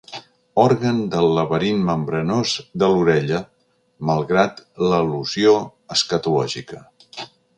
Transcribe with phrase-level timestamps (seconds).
[0.61, 2.53] Òrgan del laberint membranós
[2.83, 3.41] de l'orella,
[4.11, 5.55] malgrat l'al·lusió
[5.99, 6.83] escatològica.